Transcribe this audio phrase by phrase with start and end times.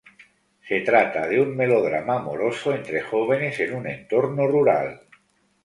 [0.67, 4.99] Se trata de un melodrama amoroso entre jóvenes en un entorno rural.